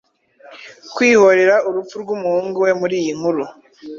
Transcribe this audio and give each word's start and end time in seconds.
kwihorera 0.95 1.55
urupfu 1.67 1.95
rwumuhungu 2.03 2.57
we 2.65 2.71
muriyi 2.79 3.11
nkuru 3.17 3.43